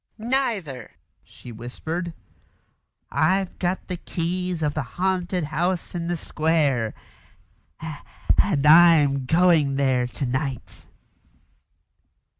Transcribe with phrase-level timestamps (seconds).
[0.17, 2.11] "Neither," she whispered.
[3.11, 6.95] "I've got the keys of the haunted house in the square
[8.39, 10.87] and I'm going there to night."